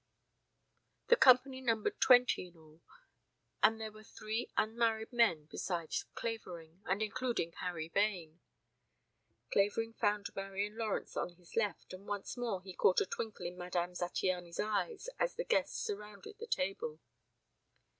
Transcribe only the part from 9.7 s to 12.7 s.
found Marian Lawrence on his left, and once more